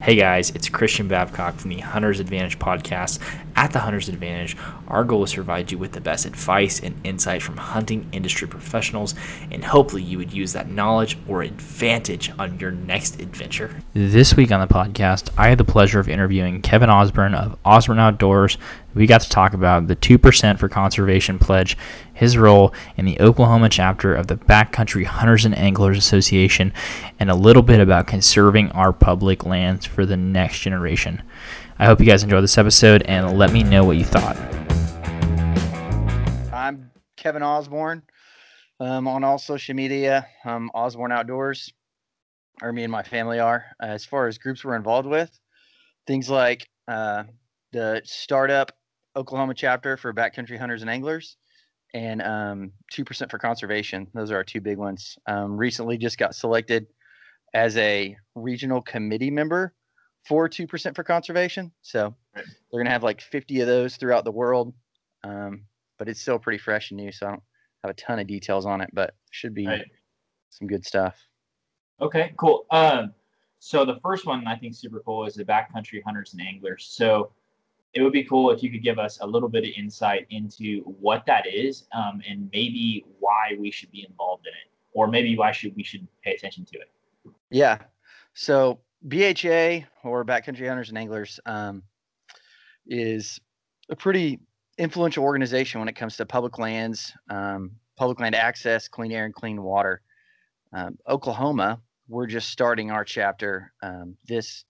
[0.00, 3.18] Hey guys, it's Christian Babcock from the Hunter's Advantage podcast.
[3.56, 6.94] At the Hunter's Advantage, our goal is to provide you with the best advice and
[7.04, 9.16] insight from hunting industry professionals,
[9.50, 13.82] and hopefully you would use that knowledge or advantage on your next adventure.
[13.92, 17.98] This week on the podcast, I had the pleasure of interviewing Kevin Osborne of Osborne
[17.98, 18.56] Outdoors.
[18.94, 21.76] We got to talk about the 2% for Conservation Pledge,
[22.14, 26.72] his role in the Oklahoma chapter of the Backcountry Hunters and Anglers Association,
[27.20, 31.22] and a little bit about conserving our public lands for the next generation.
[31.78, 34.36] I hope you guys enjoyed this episode and let me know what you thought.
[36.50, 38.02] I'm Kevin Osborne.
[38.80, 41.72] Um, on all social media, um, Osborne Outdoors,
[42.62, 43.64] or me and my family are.
[43.82, 45.36] As far as groups we're involved with,
[46.06, 47.24] things like uh,
[47.72, 48.77] the startup
[49.18, 51.36] Oklahoma chapter for backcountry hunters and anglers,
[51.92, 54.06] and um, 2% for conservation.
[54.14, 55.18] Those are our two big ones.
[55.26, 56.86] Um, recently just got selected
[57.52, 59.74] as a regional committee member
[60.28, 61.72] for 2% for conservation.
[61.82, 64.72] So they're going to have like 50 of those throughout the world.
[65.24, 65.64] Um,
[65.98, 67.10] but it's still pretty fresh and new.
[67.10, 67.42] So I don't
[67.82, 69.84] have a ton of details on it, but should be right.
[70.50, 71.16] some good stuff.
[72.00, 72.66] Okay, cool.
[72.70, 73.12] Um,
[73.58, 76.86] so the first one I think super cool is the backcountry hunters and anglers.
[76.88, 77.32] So
[77.94, 80.82] it would be cool if you could give us a little bit of insight into
[80.82, 85.36] what that is um, and maybe why we should be involved in it or maybe
[85.36, 86.90] why should we should pay attention to it.
[87.50, 87.78] Yeah.
[88.34, 91.82] So bha or backcountry hunters and anglers um,
[92.86, 93.40] is
[93.90, 94.40] a pretty
[94.76, 99.34] influential organization when it comes to public lands um, public land access clean air and
[99.34, 100.02] clean water.
[100.72, 104.64] Um, oklahoma we're just starting our chapter um, this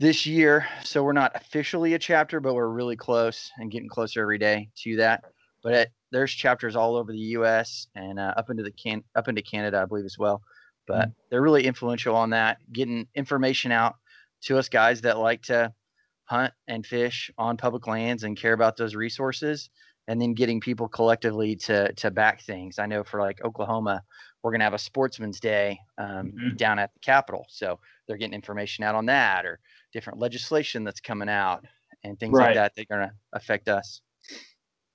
[0.00, 0.66] this year.
[0.84, 4.68] So we're not officially a chapter, but we're really close and getting closer every day
[4.82, 5.24] to that.
[5.62, 7.88] But it, there's chapters all over the U.S.
[7.94, 10.42] and uh, up into the can up into Canada, I believe as well.
[10.86, 11.10] But mm-hmm.
[11.30, 13.96] they're really influential on that, getting information out
[14.42, 15.72] to us guys that like to
[16.24, 19.70] hunt and fish on public lands and care about those resources
[20.06, 22.78] and then getting people collectively to to back things.
[22.78, 24.02] I know for like Oklahoma,
[24.42, 26.56] we're gonna have a Sportsman's Day um, mm-hmm.
[26.56, 29.60] down at the Capitol, so they're getting information out on that, or
[29.94, 31.64] different legislation that's coming out
[32.02, 32.48] and things right.
[32.48, 34.02] like that that are going to affect us.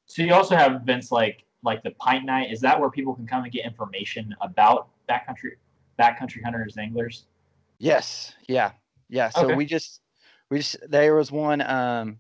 [0.06, 2.52] So you also have events like like the Pint Night.
[2.52, 5.54] Is that where people can come and get information about backcountry
[6.00, 7.26] backcountry hunters and anglers?
[7.80, 8.34] Yes.
[8.48, 8.72] Yeah.
[9.10, 9.30] Yeah.
[9.30, 9.56] So okay.
[9.56, 10.02] we just
[10.52, 12.20] we just there was one um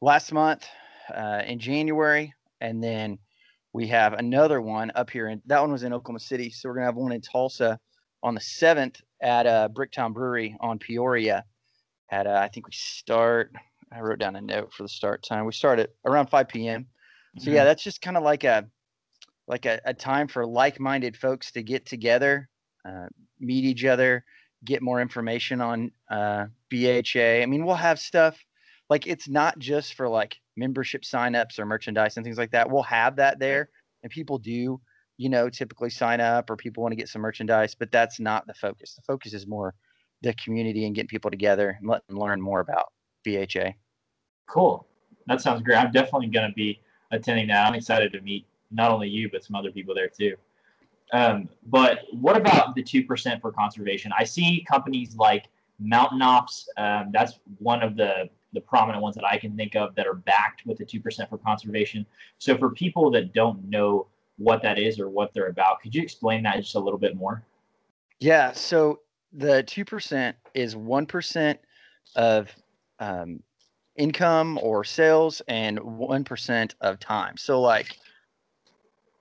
[0.00, 0.66] last month
[1.14, 3.18] uh, in January, and then
[3.72, 6.50] we have another one up here, and that one was in Oklahoma City.
[6.50, 7.78] So we're gonna have one in Tulsa
[8.22, 11.44] on the seventh at uh, Bricktown Brewery on Peoria,
[12.14, 13.52] at uh, I think we start.
[13.92, 15.44] I wrote down a note for the start time.
[15.46, 16.86] We start at around 5 p.m.
[17.38, 17.54] So mm-hmm.
[17.54, 18.66] yeah, that's just kind of like a
[19.46, 22.48] like a, a, time for like-minded folks to get together,
[22.88, 23.08] uh,
[23.38, 24.24] meet each other,
[24.64, 27.42] get more information on uh, BHA.
[27.42, 28.38] I mean, we'll have stuff
[28.88, 32.70] like it's not just for like membership signups or merchandise and things like that.
[32.70, 33.68] We'll have that there,
[34.02, 34.80] and people do,
[35.18, 38.46] you know, typically sign up or people want to get some merchandise, but that's not
[38.46, 38.94] the focus.
[38.94, 39.74] The focus is more
[40.24, 42.92] the community and getting people together and let them learn more about
[43.24, 43.72] BHA.
[44.48, 44.86] Cool.
[45.26, 45.76] That sounds great.
[45.76, 46.80] I'm definitely going to be
[47.10, 47.66] attending that.
[47.66, 50.34] I'm excited to meet not only you, but some other people there too.
[51.12, 54.10] Um, but what about the 2% for conservation?
[54.18, 55.46] I see companies like
[55.78, 56.68] Mountain Ops.
[56.76, 60.14] Um, that's one of the, the prominent ones that I can think of that are
[60.14, 62.06] backed with the 2% for conservation.
[62.38, 64.08] So for people that don't know
[64.38, 67.14] what that is or what they're about, could you explain that just a little bit
[67.14, 67.44] more?
[68.18, 68.52] Yeah.
[68.52, 69.00] So
[69.34, 71.58] the 2% is 1%
[72.16, 72.54] of
[73.00, 73.40] um,
[73.96, 77.36] income or sales and 1% of time.
[77.36, 77.98] So, like,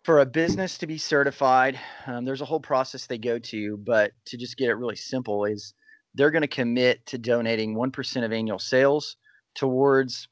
[0.04, 4.12] for a business to be certified, um, there's a whole process they go to, but
[4.26, 5.74] to just get it really simple, is
[6.14, 9.16] they're going to commit to donating 1% of annual sales
[9.56, 10.28] towards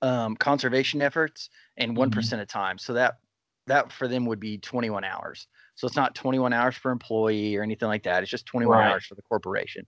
[0.00, 2.40] um, conservation efforts and one mm-hmm.
[2.40, 2.78] of time.
[2.78, 3.16] So that
[3.66, 5.46] that for them would be 21 hours.
[5.78, 8.24] So it's not 21 hours per employee or anything like that.
[8.24, 8.90] It's just 21 right.
[8.90, 9.86] hours for the corporation.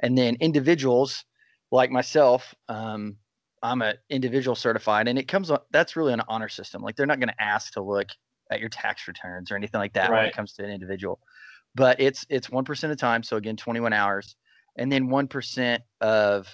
[0.00, 1.24] And then individuals
[1.72, 3.16] like myself, um,
[3.60, 5.58] I'm an individual certified, and it comes on.
[5.72, 6.80] That's really an honor system.
[6.80, 8.06] Like they're not going to ask to look
[8.52, 10.18] at your tax returns or anything like that right.
[10.18, 11.18] when it comes to an individual.
[11.74, 13.24] But it's it's one percent of time.
[13.24, 14.36] So again, 21 hours,
[14.78, 16.46] and then one percent of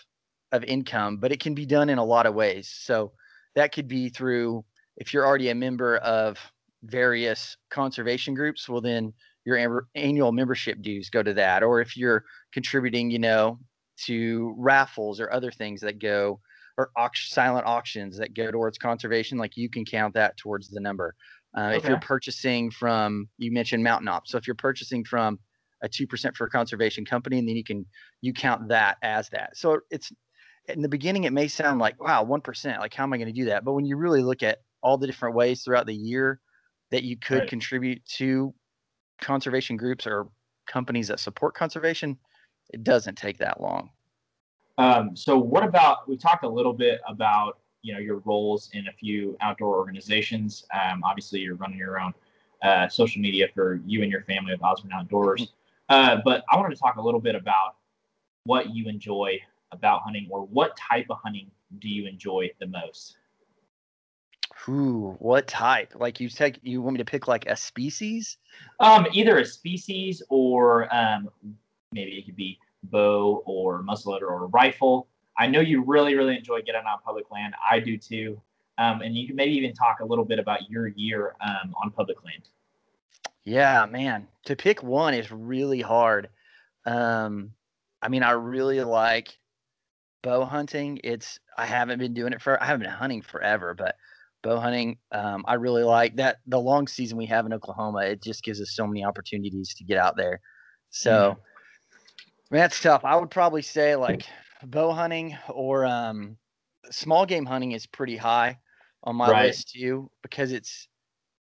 [0.51, 1.19] of income.
[1.19, 2.75] But it can be done in a lot of ways.
[2.75, 3.13] So
[3.55, 4.65] that could be through
[4.97, 6.39] if you're already a member of
[6.85, 9.13] various conservation groups, well, then
[9.45, 11.63] your annual membership dues go to that.
[11.63, 13.59] Or if you're contributing, you know,
[14.07, 16.41] to raffles or other things that go,
[16.79, 20.81] or auction, silent auctions that go towards conservation, like you can count that towards the
[20.81, 21.15] number.
[21.57, 21.77] Uh, okay.
[21.77, 24.31] If you're purchasing from, you mentioned Mountain Ops.
[24.31, 25.39] So if you're purchasing from
[25.83, 27.85] a 2% for a conservation company and then you can
[28.21, 30.13] you count that as that so it's
[30.69, 33.33] in the beginning it may sound like wow 1% like how am i going to
[33.33, 36.41] do that but when you really look at all the different ways throughout the year
[36.93, 37.49] that you could Right.
[37.49, 38.55] contribute to
[39.21, 40.29] conservation groups or
[40.67, 42.17] companies that support conservation
[42.73, 43.91] it doesn't take that long
[44.79, 48.87] Um, so what about we talked a little bit about you know your roles in
[48.87, 50.65] a few outdoor organizations.
[50.73, 52.15] Um, obviously, you're running your own
[52.63, 55.53] uh, social media for you and your family with Osborne Outdoors.
[55.89, 57.77] Uh, but I wanted to talk a little bit about
[58.45, 59.41] what you enjoy
[59.73, 61.51] about hunting, or what type of hunting
[61.81, 63.17] do you enjoy the most?
[64.69, 68.39] Ooh, what type like you take you want me to pick like a species
[68.81, 71.29] Um, either a species or um,
[71.93, 75.09] maybe it could be bow or muzzleloader or rifle.
[75.39, 77.55] I know you really, really enjoy getting on public land.
[77.69, 78.41] I do too.
[78.79, 81.91] Um, and you can maybe even talk a little bit about your year um, on
[81.91, 82.49] public land.
[83.45, 84.29] Yeah, man.
[84.47, 86.29] To pick one is really hard.
[86.87, 87.53] Um,
[88.01, 89.39] I mean, I really like
[90.23, 91.01] bow hunting.
[91.05, 93.97] It's I haven't been doing it for I haven't been hunting forever, but
[94.43, 96.39] bow hunting, um, I really like that.
[96.47, 99.85] The long season we have in Oklahoma, it just gives us so many opportunities to
[99.85, 100.41] get out there.
[100.91, 101.39] So,
[102.51, 103.05] man, that's tough.
[103.05, 104.27] I would probably say like
[104.65, 106.37] bow hunting or um,
[106.91, 108.59] small game hunting is pretty high
[109.05, 109.47] on my Right.
[109.49, 110.89] list too because it's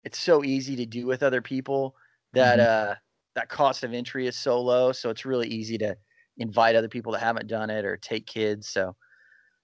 [0.04, 1.96] it's so easy to do with other people
[2.34, 2.66] that Mhm.
[2.66, 2.96] uh
[3.36, 5.96] that cost of entry is so low so it's really easy to
[6.38, 8.96] invite other people that haven't done it or take kids so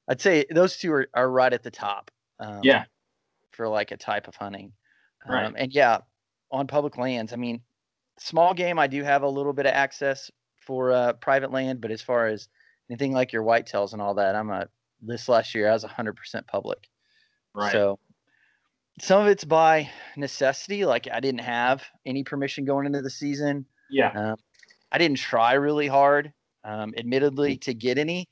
[0.09, 2.85] i'd say those two are, are right at the top um, Yeah.
[3.51, 4.71] For like a type of hunting
[5.27, 5.45] Right.
[5.45, 5.99] um, and yeah
[6.51, 7.61] on public lands i mean
[8.19, 11.91] small game i do have a little bit of access for uh, private land but
[11.91, 12.47] as far as
[12.89, 14.67] anything like your whitetails and all that i'm a
[15.01, 16.87] this last year i was 100% public
[17.53, 17.71] Right.
[17.71, 17.99] so
[18.99, 20.85] some of it's by necessity.
[20.85, 23.65] Like I didn't have any permission going into the season.
[23.89, 24.11] yeah.
[24.13, 24.35] Um,
[24.91, 26.33] I didn't try really hard,
[26.63, 28.27] um, admittedly, to get any.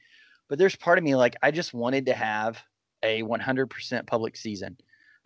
[0.49, 2.61] But there's part of me like I just wanted to have
[3.01, 4.77] a 100% public season.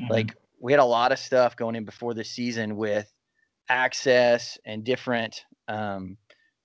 [0.04, 0.10] Mhm.
[0.10, 3.14] Like we had a lot of stuff going in before the season with
[3.70, 6.18] access and different, um,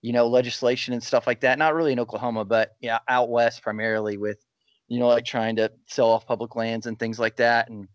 [0.03, 1.59] you know, legislation and stuff like that.
[1.59, 4.45] Not really in Oklahoma, but yeah, out west primarily with,
[4.89, 7.69] you know, like trying to sell off public lands and things like that.
[7.71, 7.89] And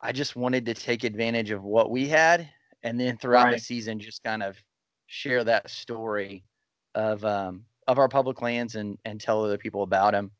[0.00, 2.50] I just wanted to take advantage of what we had,
[2.82, 4.56] and then throughout the season, just kind of
[5.06, 6.44] share that story
[6.94, 10.32] of um, of our public lands and and tell other people about them,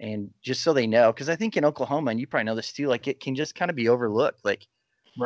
[0.00, 1.12] and just so they know.
[1.12, 3.54] Because I think in Oklahoma, and you probably know this too, like it can just
[3.56, 4.44] kind of be overlooked.
[4.44, 4.68] Like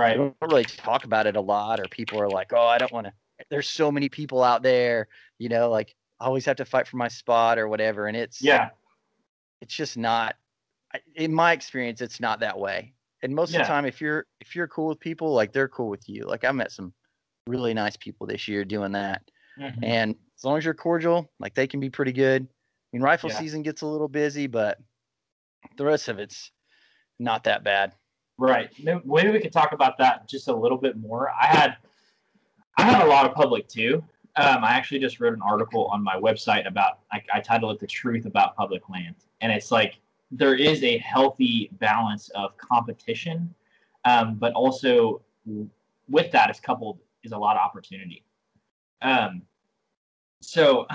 [0.04, 0.14] we right.
[0.14, 3.06] don't really talk about it a lot, or people are like, "Oh, I don't want
[3.08, 3.14] to."
[3.50, 6.98] There's so many people out there, you know, like I always have to fight for
[6.98, 8.70] my spot or whatever, and it's Yeah.
[9.60, 10.36] it's just not
[11.16, 14.54] in my experience it's not that way and most of the time if you're if
[14.56, 16.94] you're cool with people like they're cool with you like i met some
[17.48, 19.84] really nice people this year doing that Mhm.
[19.84, 22.48] and as long as you're cordial like they can be pretty good
[22.94, 23.38] mean rifle Yeah.
[23.38, 24.78] season gets a little busy but
[25.76, 26.50] the rest of it's
[27.18, 27.94] not that bad
[28.36, 28.70] Right.
[28.82, 31.30] Maybe we could talk about that just a little bit more.
[31.30, 31.76] I had
[32.76, 34.02] I had a lot of public too.
[34.36, 37.80] Um, I actually just wrote an article on my website about I, I titled it
[37.80, 40.00] "The Truth About Public Land," and it's like
[40.32, 43.54] there is a healthy balance of competition,
[44.04, 45.22] um, but also
[46.08, 48.24] with that is coupled is a lot of opportunity.
[49.02, 49.42] Um,
[50.46, 50.86] so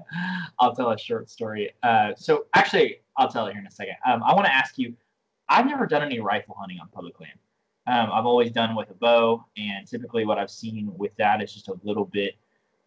[0.58, 1.72] I'll tell a short story.
[1.82, 3.94] Uh, so actually, I'll tell it here in a second.
[4.06, 4.94] Um, I want to ask you.
[5.50, 7.38] I've never done any rifle hunting on public land.
[7.86, 11.54] Um, I've always done with a bow, and typically what I've seen with that is
[11.54, 12.34] just a little bit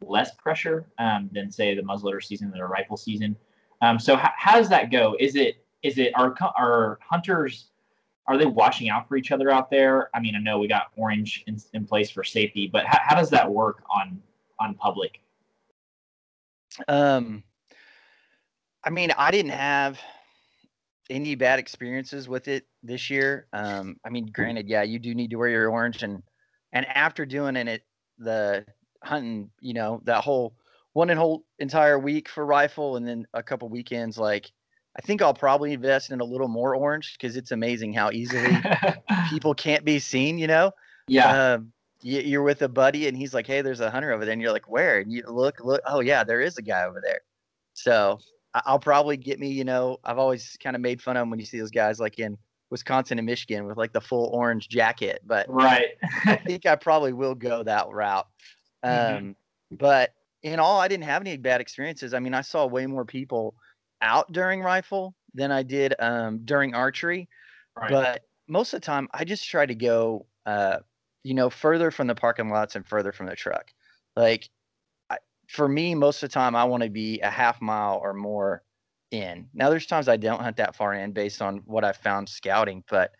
[0.05, 3.35] less pressure um, than say the muzzleloader season or rifle season.
[3.81, 5.15] Um, so how, how does that go?
[5.19, 7.69] Is it is it are are hunters
[8.27, 10.09] are they watching out for each other out there?
[10.13, 13.15] I mean, I know we got orange in, in place for safety, but how, how
[13.15, 14.21] does that work on
[14.59, 15.20] on public?
[16.87, 17.43] Um
[18.83, 19.99] i mean i didn't have
[21.09, 23.47] any bad experiences with it this year.
[23.53, 26.23] Um i mean granted yeah you do need to wear your orange and
[26.71, 27.83] and after doing it
[28.17, 28.65] the
[29.03, 30.55] hunting you know that whole
[30.93, 34.51] one and whole entire week for rifle and then a couple weekends like
[34.97, 38.55] i think i'll probably invest in a little more orange because it's amazing how easily
[39.29, 40.71] people can't be seen you know?
[41.07, 44.33] Yeah, um, you're with a buddy and he's like, "Hey, there's a hunter over there,"
[44.33, 45.81] and you're like, "Where?" And you look, look.
[45.85, 47.21] Oh yeah, there is a guy over there.
[47.73, 48.19] So
[48.53, 49.49] I'll probably get me.
[49.51, 51.99] You know, I've always kind of made fun of 'em when you see those guys
[51.99, 52.37] like in
[52.69, 55.21] Wisconsin and Michigan with like the full orange jacket.
[55.25, 55.89] But right.
[56.27, 58.27] I think I probably will go that route.
[58.83, 59.35] Um, Mhm.
[59.71, 62.13] But in all, I didn't have any bad experiences.
[62.13, 63.55] I mean, I saw way more people
[64.01, 67.29] out during rifle than I did um, during archery
[67.75, 67.91] right.
[67.91, 70.79] but most of the time i just try to go uh
[71.23, 73.73] you know further from the parking lots and further from the truck
[74.15, 74.49] like
[75.09, 78.13] I, for me, most of the time, I want to be a half mile or
[78.13, 78.63] more
[79.11, 79.47] in.
[79.53, 82.83] Now, there's times I don't hunt that far in based on what I found scouting,
[82.89, 83.11] but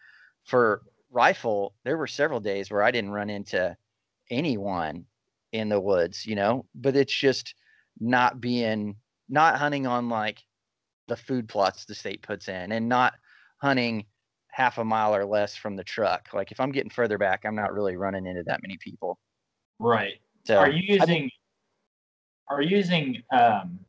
[0.46, 3.76] for rifle, there were several days where I didn't run into
[4.30, 5.06] anyone
[5.52, 7.56] in the woods, you know, but it's just
[8.00, 8.96] not being,
[9.30, 10.40] not hunting on like
[11.08, 13.14] the food plots the state puts in and not
[13.58, 14.06] hunting
[14.52, 16.30] half a mile or less from the truck.
[16.34, 19.18] Like if I'm getting further back, I'm not really running into that many people.
[19.80, 20.20] Right.
[20.46, 21.30] So are you using?
[22.50, 23.24] Are you using?
[23.32, 23.80] Um,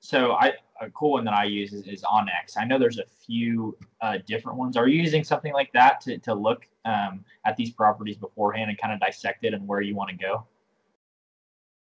[0.00, 2.56] so I a cool one that I use is, is onX.
[2.56, 4.76] I know there's a few uh, different ones.
[4.76, 8.78] Are you using something like that to to look um, at these properties beforehand and
[8.78, 10.46] kind of dissect it and where you want to go?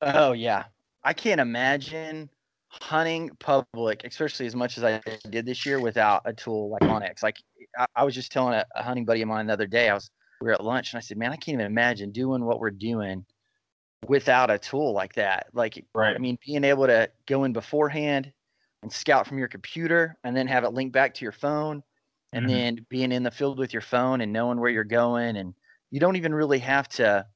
[0.00, 0.64] Oh yeah,
[1.04, 2.30] I can't imagine
[2.70, 7.22] hunting public, especially as much as I did this year, without a tool like onX.
[7.22, 7.38] Like
[7.78, 9.88] I, I was just telling a, a hunting buddy of mine the other day.
[9.90, 12.44] I was we were at lunch and I said, "Man, I can't even imagine doing
[12.44, 13.26] what we're doing
[14.08, 16.16] without a tool like that." Like Right.
[16.16, 18.32] I mean, being able to go in beforehand
[18.82, 21.82] and scout from your computer and then have it linked back to your phone
[22.32, 22.48] and Mhm.
[22.48, 25.54] then being in the field with your phone and knowing where you're going and
[25.90, 27.26] you don't even really have to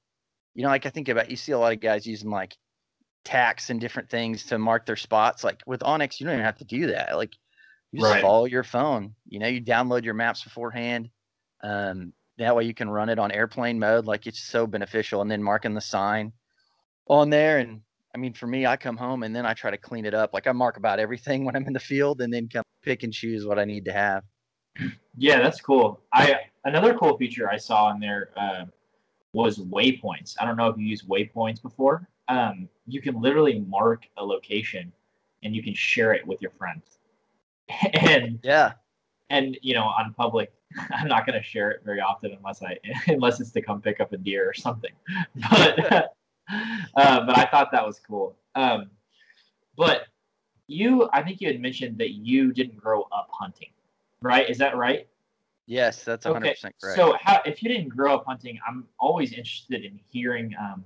[0.54, 2.56] you know like i think about you see a lot of guys using like
[3.24, 6.58] tacks and different things to mark their spots like with onX you don't even have
[6.58, 7.34] to do that like
[7.92, 8.22] you just Right.
[8.22, 11.08] follow your phone you know you download your maps beforehand
[11.62, 15.30] um, that way you can run it on airplane mode like it's so beneficial and
[15.30, 16.32] then marking the sign
[17.08, 17.80] on there and
[18.14, 20.32] i mean for me i come home and then i try to clean it up
[20.32, 23.12] like i mark about everything when i'm in the field and then come pick and
[23.12, 24.24] choose what i need to have
[25.16, 26.00] Yeah, that's cool.
[26.12, 28.64] I another cool feature I saw in there uh,
[29.32, 30.36] was waypoints.
[30.40, 32.08] I don't know if you used waypoints before.
[32.28, 34.92] Um, you can literally mark a location
[35.42, 36.98] and you can share it with your friends.
[37.94, 38.72] and yeah.
[39.30, 40.52] and you know on public
[40.90, 42.76] i'm not going to share it very often unless i
[43.08, 44.92] unless it's to come pick up a deer or something.
[45.50, 46.14] But
[46.96, 48.36] uh, but i thought that was cool.
[48.54, 48.90] Um,
[49.76, 50.06] but
[50.66, 53.68] you i think you had mentioned that you didn't grow up hunting
[54.22, 54.48] right?
[54.48, 55.08] Is that right?
[55.66, 56.96] Yes that's 100% okay correct.
[56.96, 60.84] so how, if you didn't grow up hunting i'm always interested in hearing um,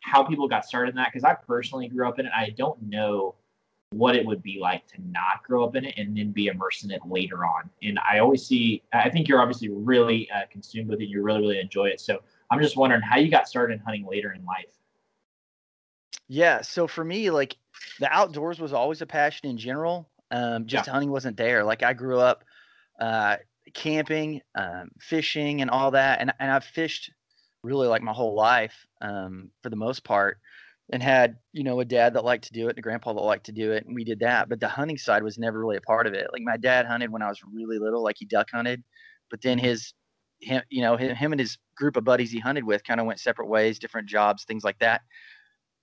[0.00, 2.32] how people got started in that because i personally grew up in it.
[2.34, 3.34] I don't know
[3.92, 6.84] what it would be like to not grow up in it and then be immersed
[6.84, 7.70] in it later on.
[7.82, 11.06] And I always see, I think you're obviously really uh, consumed with it.
[11.06, 12.00] You really, really enjoy it.
[12.00, 12.20] So
[12.50, 14.66] I'm just wondering how you got started in hunting later in life.
[16.28, 17.56] Yeah, so for me, like
[18.00, 20.08] the outdoors was always a passion in general.
[20.30, 21.62] Um, just hunting wasn't there.
[21.62, 22.44] Like I grew up
[22.98, 23.36] uh,
[23.74, 27.12] camping, um, fishing, and all that, and and I've fished
[27.62, 30.38] really like my whole life um, for the most part,
[30.92, 33.20] and had you know a dad that liked to do it, and a grandpa that
[33.20, 34.48] liked to do it, and we did that.
[34.48, 36.28] But the hunting side was never really a part of it.
[36.32, 38.84] Like my dad hunted when I was really little, like he duck hunted,
[39.30, 39.94] but then his
[40.40, 43.06] him, you know, him, him and his group of buddies he hunted with kind of
[43.06, 45.02] went separate ways, different jobs, things like that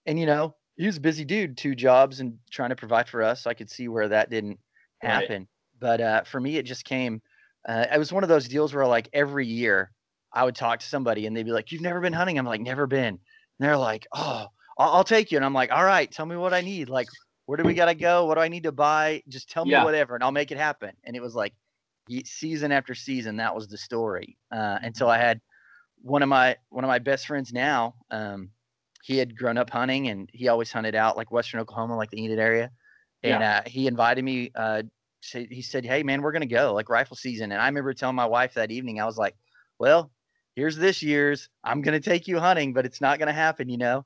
[0.06, 3.22] and you know he was a busy dude two jobs and trying to provide for
[3.22, 4.60] us so i could see where that didn't
[5.02, 5.32] Right.
[5.32, 5.48] happen
[5.80, 7.22] but uh, for me it just came
[7.68, 9.92] uh, it was one of those deals where like every year
[10.34, 12.62] i would talk to somebody and they'd be like you've never been hunting i'm like
[12.62, 13.20] never been and
[13.60, 14.48] they're like oh
[14.80, 15.38] I'll, I'll take you.
[15.38, 16.90] And i'm like all right tell me what i need.
[16.90, 17.10] Like
[17.46, 18.26] where do we gotta go?
[18.26, 19.22] What do i need to buy?
[19.28, 19.84] Just tell me Yeah.
[19.84, 20.94] whatever and i'll make it happen.
[21.04, 21.54] And it was like
[22.26, 25.40] season after season that was the story uh, until i had
[26.02, 28.50] one of my one of my best friends now um,
[29.04, 32.24] he had grown up hunting and he always hunted out like western oklahoma like the
[32.24, 32.72] enid area.
[33.24, 34.84] And uh, he invited me uh,
[35.22, 37.52] say, he said hey man we're gonna go like rifle season.
[37.52, 39.36] And i remember telling my wife that evening i was like
[39.78, 40.12] well
[40.56, 41.50] here's this year's.
[41.64, 44.06] I'm gonna take you hunting but it's not gonna happen you know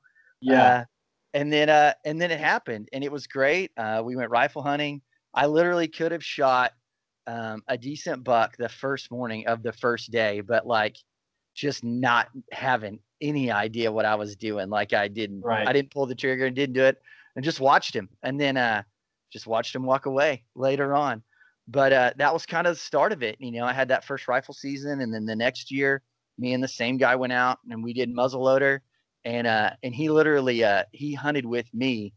[0.52, 0.84] uh,
[1.32, 4.62] and then uh, and then it happened and it was great uh, we went rifle
[4.62, 5.00] hunting
[5.34, 6.72] i literally could have shot
[7.26, 10.96] um, a decent buck the first morning of the first day but like
[11.54, 14.68] just not having any idea what I was doing.
[14.68, 15.66] Like I didn't, Right.
[15.66, 17.00] I didn't pull the trigger and didn't do it,
[17.36, 18.82] and just watched him, and then uh,
[19.32, 21.22] just watched him walk away later on.
[21.66, 23.36] But uh, that was kind of the start of it.
[23.40, 26.02] You know, I had that first rifle season, and then the next year,
[26.38, 28.80] me and the same guy went out and we did muzzleloader,
[29.24, 32.12] and uh, and he literally uh, he hunted with me.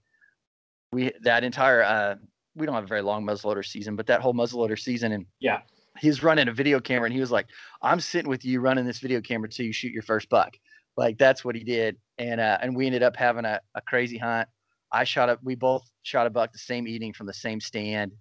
[0.92, 2.16] We that entire uh,
[2.56, 5.62] we don't have a very long muzzleloader season, but that whole muzzleloader season, and Yeah.
[6.00, 7.48] he's running a video camera, and he was like,
[7.82, 10.56] "I'm sitting with you running this video camera till you shoot your first buck."
[10.96, 14.18] Like that's what he did, and uh, and we ended up having a, a crazy
[14.18, 14.50] hunt.
[14.92, 18.12] I shot a we both shot a buck the same evening from the same stand.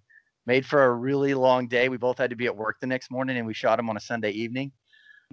[0.45, 1.89] Made for a really long day.
[1.89, 3.97] We both had to be at work the next morning, and we shot him on
[3.97, 4.71] a Sunday evening.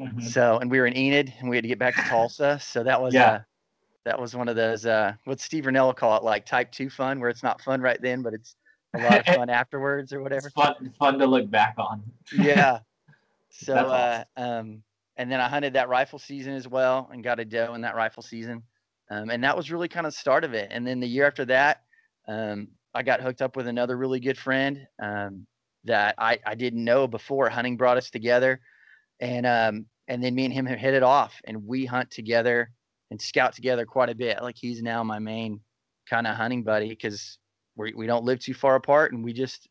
[0.00, 0.20] Mhm.
[0.22, 2.58] So, and we were in Enid, and we had to get back to Tulsa.
[2.60, 3.30] So that was Yeah.
[3.30, 3.42] uh,
[4.04, 7.20] that was one of those uh, what Steve Rinella call it, like type two fun,
[7.20, 8.56] where it's not fun right then, but it's
[8.94, 10.46] a lot of fun afterwards or whatever.
[10.46, 12.02] It's fun, fun to look back on.
[12.32, 12.80] yeah.
[13.50, 14.82] So, uh, um,
[15.16, 17.94] and then I hunted that rifle season as well and got a doe in that
[17.94, 18.64] rifle season.
[19.10, 20.68] Um, and that was really kind of the start of it.
[20.72, 21.84] And then the year after that,
[22.26, 25.46] um, I got hooked up with another really good friend um,
[25.84, 27.48] that I, I didn't know before.
[27.48, 28.60] Hunting brought us together,
[29.20, 32.70] and um, and then me and him have hit it off, and we hunt together
[33.10, 34.42] and scout together quite a bit.
[34.42, 35.60] Like he's now my main
[36.08, 37.38] kind of hunting buddy because
[37.76, 39.68] we we don't live too far apart, and we just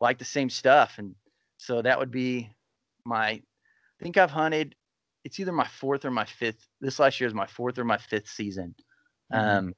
[0.00, 0.96] like the same stuff.
[0.98, 1.14] And
[1.58, 2.50] so that would be
[3.04, 3.28] my.
[3.30, 4.74] I think I've hunted.
[5.24, 6.68] It's either my fourth or my fifth.
[6.80, 8.74] This last year is my fourth or my fifth season.
[9.32, 9.58] Mhm.
[9.58, 9.74] Um,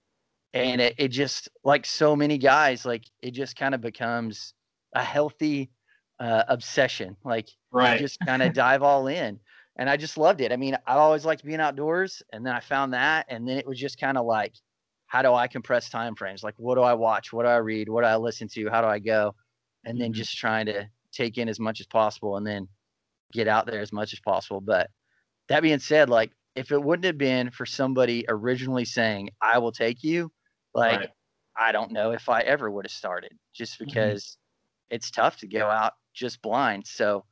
[0.55, 4.55] and it, it just like so many guys, like it just kind of becomes
[4.95, 5.71] a healthy
[6.19, 7.17] uh, obsession.
[7.25, 8.09] Like Right.
[8.09, 9.41] just kind of dive all in.
[9.77, 10.53] And I just loved it.
[10.53, 13.67] I mean, I always liked being outdoors, and then I found that, and then it
[13.67, 14.55] was just kind of like,
[15.07, 16.43] how do I compress time frames?
[16.43, 17.33] Like, what do I watch?
[17.33, 17.89] What do I read?
[17.89, 18.69] What do I listen to?
[18.71, 19.35] How do I go?
[19.85, 20.13] And then Mhm.
[20.13, 22.69] just trying to take in as much as possible, and then
[23.33, 24.61] get out there as much as possible.
[24.61, 24.91] But
[25.49, 29.73] that being said, like, if it wouldn't have been for somebody originally saying, "I will
[29.73, 30.33] take you,"
[30.75, 31.11] like, Right.
[31.57, 34.19] I don't know if I ever would have started, just Mhm.
[34.19, 34.39] because
[34.91, 36.87] it's tough to go out just blind.
[36.87, 37.27] So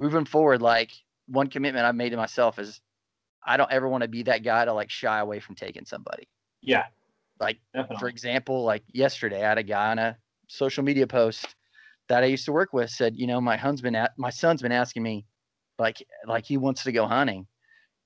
[0.00, 0.92] moving forward, like
[1.26, 2.80] one commitment I've made to myself is
[3.44, 6.28] I don't ever want to be that guy to like shy away from taking somebody.
[6.62, 6.84] Yeah.
[7.40, 7.98] Like Definitely.
[7.98, 10.16] for example, like yesterday, I had a guy on a
[10.48, 11.54] social media post
[12.08, 14.72] that I used to work with said, you know, my husband, a- my son's been
[14.72, 15.26] asking me,
[15.78, 17.46] like, like he wants to go hunting,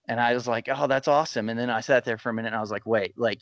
[0.09, 1.49] and I was like, oh, that's awesome.
[1.49, 3.41] And then I sat there for a minute, and I was like, wait, like,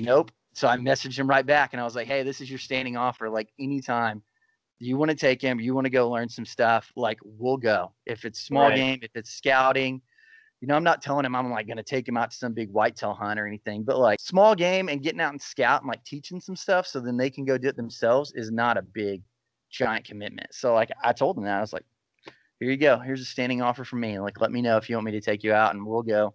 [0.00, 0.32] nope.
[0.52, 2.96] So I messaged him right back, and I was like, hey, this is your standing
[2.96, 3.30] offer.
[3.30, 4.22] Like anytime
[4.78, 7.92] you want to take him, you want to go learn some stuff, like we'll go.
[8.06, 8.76] If it's small Right.
[8.76, 10.02] game, if it's scouting,
[10.60, 12.54] you know, I'm not telling him I'm like going to take him out to some
[12.54, 15.88] big whitetail hunt or anything, but like small game and getting out and scout and
[15.88, 18.82] like teaching some stuff so then they can go do it themselves is not a
[18.82, 19.22] big
[19.70, 20.48] giant commitment.
[20.52, 21.84] So like I told him that I was like,
[22.60, 22.98] here you go.
[22.98, 24.18] Here's a standing offer from me.
[24.18, 26.34] Like let me know if you want me to take you out and we'll go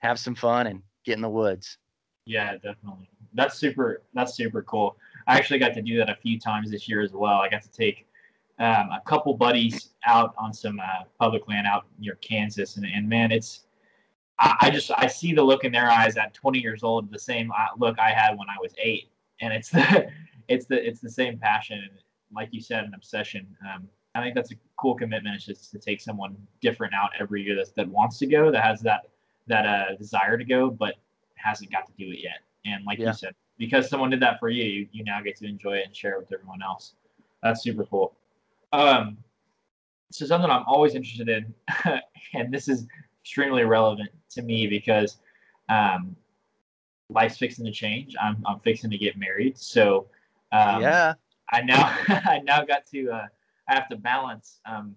[0.00, 1.78] have some fun and get in the woods.
[2.26, 3.08] Yeah, definitely.
[3.32, 4.02] That's super.
[4.12, 4.96] That's super cool.
[5.26, 7.40] I actually got to do that a few times this year as well.
[7.40, 8.06] I got to take
[8.58, 13.08] um, a couple buddies out on some uh, public land out near Kansas, and, and
[13.08, 13.66] man, it's
[14.38, 17.18] I, I just I see the look in their eyes at 20 years old, the
[17.18, 19.10] same uh, look I had when I was eight,
[19.40, 20.08] and it's the
[20.48, 21.88] it's the it's the same passion,
[22.34, 23.46] like you said, an obsession.
[23.62, 25.36] Um, I think that's a cool commitment.
[25.36, 28.62] It's just to take someone different out every year that that wants to go, that
[28.62, 29.08] has that
[29.48, 30.94] that uh, desire to go, but
[31.34, 32.38] hasn't got to do it yet.
[32.64, 33.08] And like Yeah.
[33.08, 35.96] you said, because someone did that for you, you, now get to enjoy it and
[35.96, 36.94] share it with everyone else.
[37.42, 38.14] That's super cool.
[38.72, 39.18] Um,
[40.10, 41.54] so something I'm always interested in,
[42.34, 42.86] and this is
[43.22, 45.18] extremely relevant to me because
[45.68, 46.16] um,
[47.08, 48.14] life's fixing to change.
[48.20, 50.06] I'm, I'm fixing to get married, so
[50.52, 51.14] um, yeah.
[51.50, 53.26] I now I now got to uh,
[53.68, 54.96] I have to balance um,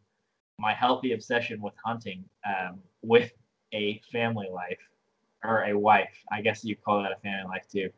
[0.58, 3.32] my healthy obsession with hunting um, with
[3.74, 4.80] a family life
[5.44, 6.16] or a wife.
[6.32, 7.90] I guess you call that a family life too.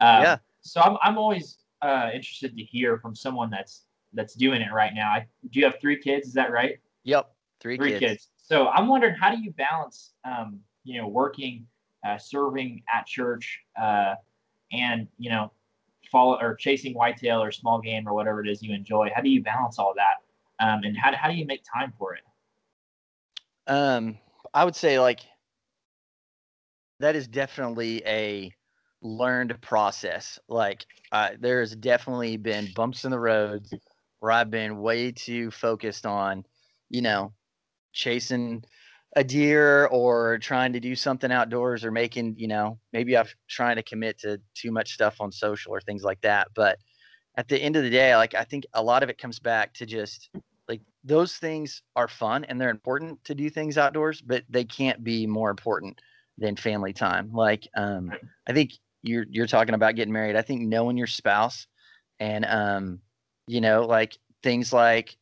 [0.00, 0.36] Um, Yeah.
[0.62, 4.92] So I'm I'm always uh, interested to hear from someone that's that's doing it right
[4.94, 5.08] now.
[5.08, 6.26] I, do you have three kids?
[6.28, 6.78] Is that right?
[7.04, 7.32] Yep.
[7.60, 8.00] Three, Three kids.
[8.00, 8.28] kids.
[8.36, 11.66] So I'm wondering how do you balance um, you know working,
[12.06, 14.14] uh, serving at church, uh,
[14.72, 15.52] and you know
[16.10, 19.10] follow or chasing whitetail or small game or whatever it is you enjoy.
[19.14, 20.64] How do you balance all that?
[20.64, 22.22] Um, and how, how do you make time for it?
[23.66, 24.18] Um,
[24.52, 25.20] I would say like
[26.98, 28.52] that is definitely a
[29.02, 30.38] learned process.
[30.48, 33.72] Like uh, there's definitely been bumps in the roads
[34.20, 36.44] where I've been way too focused on,
[36.88, 37.32] you know,
[37.92, 38.64] chasing
[39.16, 43.76] a deer or trying to do something outdoors or making, you know, maybe I'm trying
[43.76, 46.48] to commit to too much stuff on social or things like that.
[46.54, 46.78] But
[47.36, 49.74] at the end of the day, like I think a lot of it comes back
[49.74, 50.30] to just
[50.68, 55.02] like those things are fun and they're important to do things outdoors, but they can't
[55.02, 56.00] be more important
[56.38, 57.32] than family time.
[57.32, 58.12] Like um
[58.46, 60.36] I think you're you're talking about getting married.
[60.36, 61.66] I think knowing your spouse
[62.18, 63.00] and um
[63.46, 65.16] you know like things like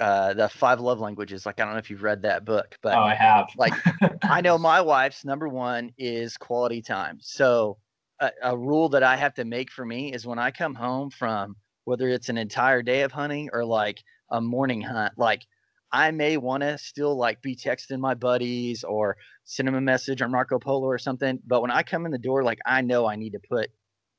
[0.00, 2.96] uh the five love languages like I don't know if you've read that book, but
[2.96, 3.48] oh, I have.
[3.56, 3.74] like
[4.22, 7.18] I know my wife's number one is quality time.
[7.20, 7.78] So
[8.20, 11.10] a, a rule that I have to make for me is when I come home
[11.10, 15.42] from whether it's an entire day of hunting or like a morning hunt, like
[15.92, 20.22] I may want to still like be texting my buddies or send them a message
[20.22, 21.40] or Marco Polo or something.
[21.46, 23.70] But when I come in the door, like I know I need to put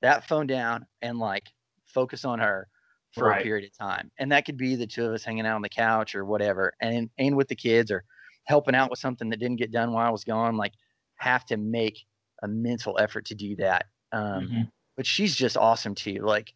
[0.01, 1.49] that phone down and like
[1.85, 2.69] focus on her
[3.11, 3.31] for Right.
[3.31, 4.11] a period of time.
[4.17, 6.73] And that could be the two of us hanging out on the couch or whatever.
[6.81, 8.03] And and with the kids or
[8.45, 10.73] helping out with something that didn't get done while I was gone, like
[11.15, 12.05] have to make
[12.41, 13.87] a mental effort to do that.
[14.11, 14.71] Um, Mhm.
[14.95, 16.19] but she's just awesome too.
[16.21, 16.53] Like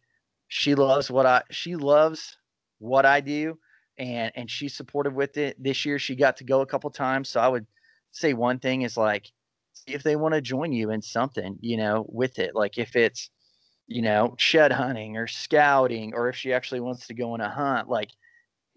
[0.48, 2.36] she loves what I she loves
[2.78, 3.58] what I do
[3.98, 5.62] and and she's supportive with it.
[5.62, 7.28] This year she got to go a couple times.
[7.28, 7.66] So I would
[8.12, 9.30] say one thing is like
[9.86, 12.54] if they want to join you in something, you know, with it.
[12.54, 13.30] Like if it's,
[13.86, 17.50] you know, shed hunting or scouting, or if she actually wants to go on a
[17.50, 18.10] hunt, like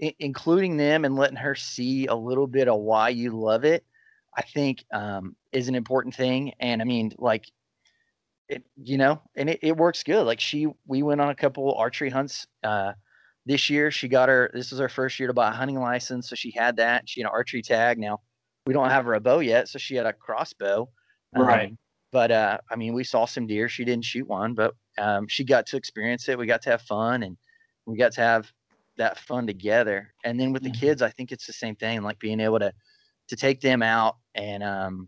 [0.02, 3.86] I- including them and letting her see a little bit of why you love it,
[4.38, 6.54] I think um, is an important thing.
[6.60, 7.52] And I mean, like,
[8.50, 10.24] it, you know, and it, it works good.
[10.24, 12.94] Like she, we went on a couple archery hunts uh,
[13.46, 13.92] this year.
[13.92, 16.30] She got her, this was her first year to buy a hunting license.
[16.30, 17.08] So she had that.
[17.08, 17.98] She had an archery tag.
[17.98, 18.20] Now
[18.66, 19.68] we don't have her a bow yet.
[19.68, 20.90] So she had a crossbow.
[21.36, 21.70] Right.
[21.70, 21.78] Um,
[22.12, 23.70] but uh, I mean, we saw some deer.
[23.70, 26.38] She didn't shoot one, but um, she got to experience it.
[26.38, 27.38] We got to have fun and
[27.86, 28.52] we got to have
[28.98, 30.14] that fun together.
[30.24, 32.74] And then with the kids, I think it's the same thing, like being able to
[33.30, 35.08] to take them out and um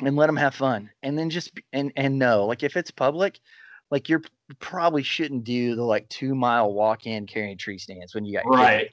[0.00, 0.90] and let them have fun.
[1.02, 3.40] And then just and and know, like if it's public,
[3.90, 4.22] like you're
[4.58, 8.44] probably shouldn't do the like two mile walk in carrying tree stands when you got
[8.44, 8.56] kids.
[8.56, 8.90] Right.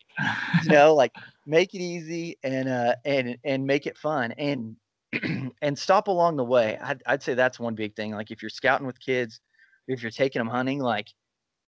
[0.64, 1.14] you know like
[1.46, 4.76] make it easy and uh and and make it fun and
[5.62, 6.78] and stop along the way.
[6.82, 9.40] I'd, I'd say that's one big thing like if you're scouting with kids
[9.88, 11.08] if you're taking them hunting like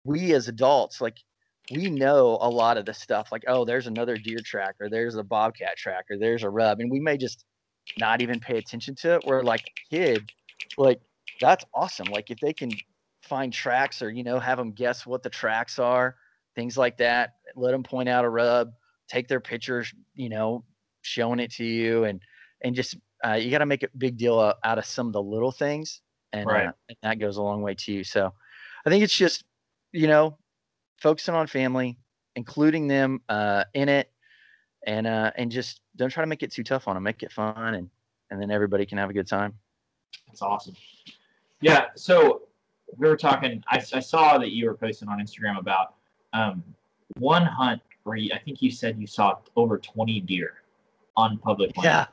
[0.03, 1.17] we as adults like
[1.71, 5.15] we know a lot of the stuff like oh there's another deer track or there's
[5.15, 7.45] a bobcat track or there's a rub and we may just
[7.99, 10.31] not even pay attention to it where like kid
[10.77, 11.01] like
[11.39, 12.07] that's awesome.
[12.07, 12.71] Like if they can
[13.27, 16.15] find tracks or you know have them guess what the tracks are
[16.55, 18.71] things like that let them point out a rub
[19.07, 20.63] take their pictures you know
[21.01, 22.21] showing it to you and
[22.61, 25.21] and just uh, you got to make a big deal out of some of the
[25.21, 26.01] little things
[26.33, 26.67] and, Right.
[26.67, 28.33] uh, and that goes a long way too so
[28.85, 29.43] i think it's just
[29.91, 30.37] you know
[30.97, 31.97] focusing on family
[32.35, 34.11] including them uh, in it
[34.85, 37.31] and uh, and just don't try to make it too tough on them make it
[37.31, 37.89] fun and
[38.29, 39.53] and then everybody can have a good time
[40.27, 40.75] That's awesome.
[41.61, 41.85] Yeah.
[41.95, 42.46] So
[42.95, 43.63] we were talking.
[43.69, 45.95] I, I saw that you were posting on Instagram about
[46.34, 46.63] um,
[47.17, 50.62] one hunt where you, I think you said you saw over 20 deer
[51.17, 51.86] on public land.
[51.86, 52.06] yeah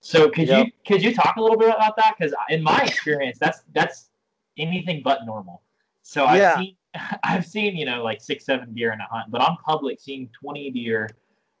[0.00, 0.66] So could Yep.
[0.66, 2.14] you could you talk a little bit about that?
[2.16, 4.10] Because in my experience, that's that's
[4.58, 5.62] anything but normal.
[6.02, 6.56] So I've Yeah.
[6.58, 6.76] seen
[7.24, 10.28] I've seen you know like six seven deer in a hunt, but on public seeing
[10.40, 11.08] 20 deer,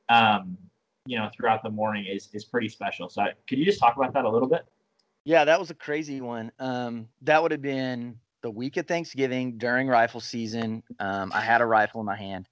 [0.08, 0.56] um,
[1.06, 3.08] you know throughout the morning is is pretty special.
[3.08, 4.64] So I, could you just talk about that a little bit?
[5.24, 6.50] Yeah, that was a crazy one.
[6.58, 10.82] Um, that would have been the week of Thanksgiving during rifle season.
[10.98, 12.48] Um, I had a rifle in my hand.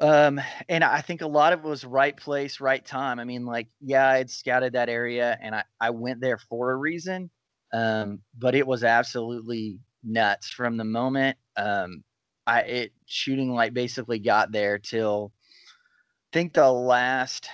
[0.00, 3.18] Um, and I think a lot of it was right place, right time.
[3.18, 6.72] I mean, like, yeah, I had scouted that area and I, I went there for
[6.72, 7.30] a reason.
[7.72, 12.04] Um, but it was absolutely nuts from the moment um
[12.46, 15.32] I it shooting light basically got there till
[16.32, 17.48] I think the last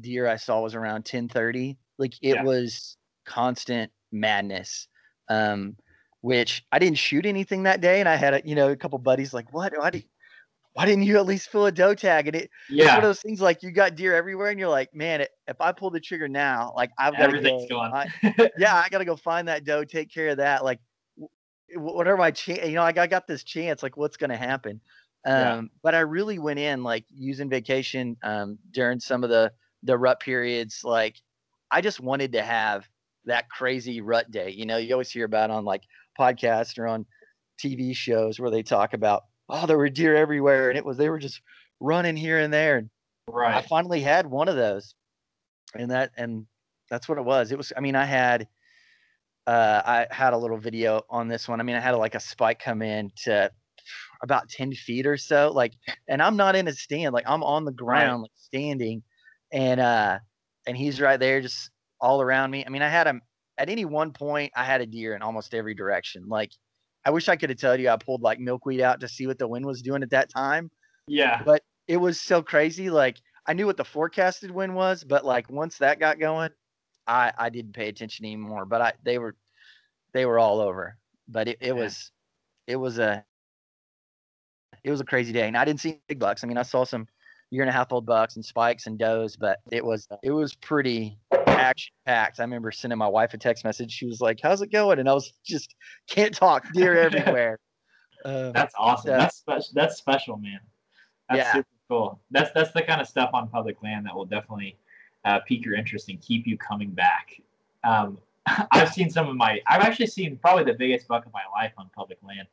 [0.00, 1.78] deer I saw was around 1030.
[1.98, 2.40] Like it Yeah.
[2.40, 4.88] was constant madness.
[5.28, 5.76] Um,
[6.24, 8.98] which I didn't shoot anything that day, and I had a you know a couple
[8.98, 9.74] buddies like, what?
[9.76, 10.06] Why, did,
[10.74, 12.28] why didn't you at least fill a doe tag?
[12.28, 14.68] And it, it's one Yeah, of those things like you got deer everywhere, and you're
[14.70, 17.70] like, man, if I pull the trigger now, like I've got to everything's go.
[17.70, 17.92] gone.
[17.92, 18.08] I-
[18.56, 20.64] yeah, I got to go find that doe, take care of that.
[20.64, 20.80] Like,
[21.76, 23.82] whatever my chance, you know, like I got this chance.
[23.82, 24.80] Like, what's going to happen?
[25.26, 25.62] Um, Yeah.
[25.82, 30.20] But I really went in like using vacation um, during some of the the rut
[30.20, 30.82] periods.
[30.84, 31.20] Like,
[31.70, 32.88] I just wanted to have
[33.24, 34.50] that crazy rut day.
[34.50, 35.84] You know, you always hear about on like
[36.18, 37.06] podcasts or on
[37.62, 41.08] TV shows where they talk about, oh, there were deer everywhere, and it was they
[41.08, 41.40] were just
[41.80, 42.78] running here and there.
[42.78, 42.90] And
[43.56, 44.94] I finally had one of those,
[45.74, 46.46] and that and
[46.90, 47.52] that's what it was.
[47.52, 47.72] It was.
[47.76, 48.48] I mean, I had
[49.46, 51.60] uh, I had a little video on this one.
[51.60, 53.50] I mean, I had like a spike come in to
[54.22, 55.74] about ten feet or so, like,
[56.08, 59.02] and I'm not in a stand, like I'm on the ground, like standing,
[59.52, 60.18] and uh,
[60.66, 62.64] and he's right there, just all around me.
[62.66, 63.22] I mean, I had him
[63.58, 64.52] at any one point.
[64.56, 66.26] I had a deer in almost every direction.
[66.28, 66.52] Like,
[67.04, 69.38] I wish I could have told you I pulled like milkweed out to see what
[69.38, 70.70] the wind was doing at that time
[71.06, 71.44] Yeah.
[71.44, 72.90] but it was so crazy.
[72.90, 76.50] Like I knew what the forecasted wind was, but like once that got going,
[77.06, 78.66] I I didn't pay attention anymore.
[78.66, 79.36] But I they were
[80.12, 80.98] they were all over.
[81.28, 81.74] But it, it Yeah.
[81.76, 82.12] was
[82.66, 83.24] it was a
[84.82, 86.44] it was a crazy day, and I didn't see big bucks.
[86.44, 87.06] I mean, I saw some
[87.54, 90.54] year and a half old bucks and spikes and does, but it was it was
[90.56, 92.40] pretty action packed.
[92.40, 93.92] I remember sending my wife a text message.
[93.92, 95.74] She was like, "How's it going?" And I was just
[96.08, 96.66] can't talk.
[96.72, 97.58] Deer everywhere.
[98.24, 99.10] Um, That's awesome.
[99.10, 99.70] so- that's special.
[99.74, 100.60] That's special, man.
[101.28, 101.52] That's Yeah.
[101.52, 102.20] super cool.
[102.30, 104.76] That's that's the kind of stuff on public land that will definitely
[105.24, 107.40] uh, pique your interest and keep you coming back.
[107.84, 108.18] Um,
[108.72, 109.60] I've seen some of my.
[109.68, 112.48] I've actually seen probably the biggest buck of my life on public land,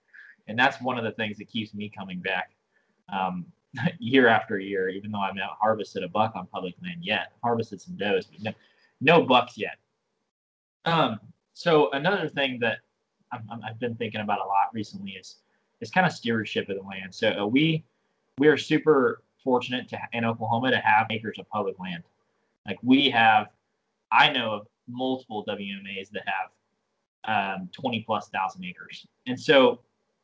[0.47, 2.51] and that's one of the things that keeps me coming back
[3.11, 3.45] um,
[3.99, 4.89] year after year.
[4.89, 8.41] Even though I've not harvested a buck on public land yet, harvested some does, but
[8.41, 8.51] no,
[9.01, 9.77] no bucks yet.
[10.85, 11.19] Um,
[11.53, 12.79] so another thing that
[13.31, 15.37] I'm, I've been thinking about a lot recently is
[15.79, 17.13] is kind of stewardship of the land.
[17.13, 17.83] So uh, we
[18.37, 22.03] we are super fortunate to in Oklahoma to have acres of public land.
[22.65, 23.47] Like we have,
[24.11, 29.05] I know of multiple WMAs that have um, 20 plus thousand acres.
[29.27, 29.81] And so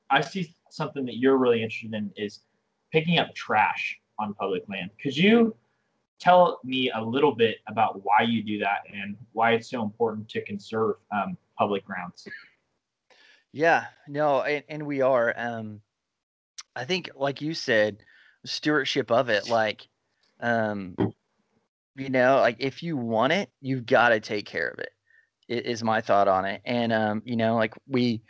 [0.09, 2.41] I see something that you're really interested in is
[2.91, 4.89] picking up trash on public land.
[5.01, 5.55] Could you
[6.19, 10.27] tell me a little bit about why you do that and why it's so important
[10.29, 12.27] to conserve um, public grounds?
[13.53, 15.33] Yeah, no, and, and we are.
[15.37, 15.81] Um,
[16.75, 18.03] I think, like you said,
[18.45, 19.49] stewardship of it.
[19.49, 19.87] Like,
[20.39, 20.95] um,
[21.95, 24.89] you know, like if you want it, you've got to take care of it.
[25.49, 26.61] Is my thought on it.
[26.65, 28.21] And um, you know, like we,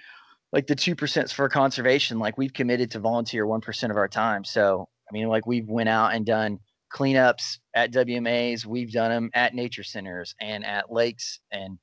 [0.54, 2.20] like the two percent for conservation.
[2.20, 4.44] Like we've committed to volunteer one percent of our time.
[4.44, 6.60] So I mean, like we've went out and done
[6.94, 8.66] cleanups at WMAs.
[8.66, 11.78] We've done them at nature centers and at lakes and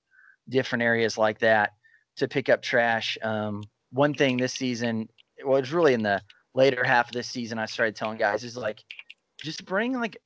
[0.48, 1.70] different areas like that
[2.16, 3.18] to pick up trash.
[3.22, 5.09] Um, one thing this season,
[5.44, 6.22] well, it's really in the
[6.55, 8.83] later half of this season, I started telling guys is like,
[9.42, 10.16] just bring like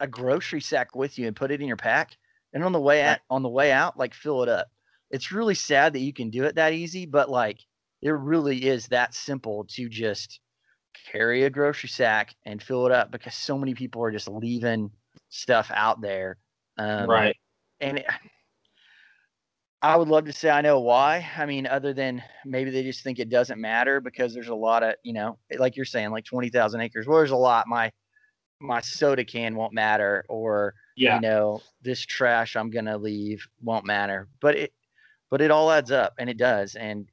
[0.00, 2.16] a grocery sack with you and put it in your pack.
[2.52, 4.68] And on the way out, on the way out, like fill it up.
[5.10, 7.58] It's really sad that you can do it that easy, but like
[8.02, 10.40] it really is that simple to just
[11.10, 14.90] carry a grocery sack and fill it up because so many people are just leaving
[15.28, 16.38] stuff out there.
[16.78, 17.36] Um, right.
[17.80, 18.06] And it,
[19.82, 21.26] I would love to say I know why.
[21.36, 24.82] I mean, other than maybe they just think it doesn't matter because there's a lot
[24.82, 27.06] of, you know, like you're saying, like 20,000 acres.
[27.06, 27.66] Well, there's a lot.
[27.66, 27.90] My,
[28.60, 31.14] my soda can won't matter or, yeah.
[31.14, 34.28] you know, this trash I'm going to leave won't matter.
[34.40, 34.72] But it,
[35.30, 36.74] but it all adds up and it does.
[36.74, 37.08] And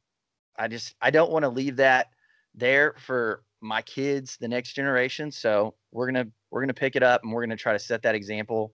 [0.58, 2.08] I just, I don't want to leave that
[2.56, 5.32] there for my kids, the next generation.
[5.32, 8.16] So we're gonna we're gonna pick it up and we're gonna try to set that
[8.16, 8.74] example.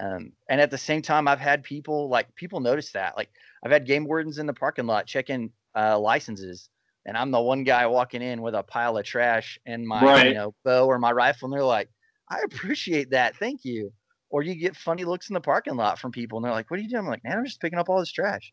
[0.00, 3.16] Um, and at the same time, I've had people like people notice that.
[3.16, 3.30] Like
[3.64, 6.68] I've had game wardens in the parking lot checking uh, licenses,
[7.06, 10.28] and I'm the one guy walking in with a pile of trash and my right.
[10.28, 11.88] you know bow or my rifle, and they're like,
[12.30, 13.92] "I appreciate that, thank you."
[14.30, 16.78] Or you get funny looks in the parking lot from people, and they're like, "What
[16.78, 18.52] are you doing?" I'm like, "Man, I'm just picking up all this trash."